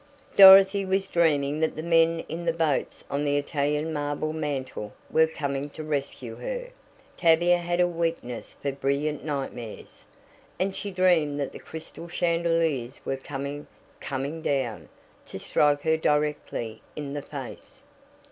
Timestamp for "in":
2.27-2.43, 16.95-17.13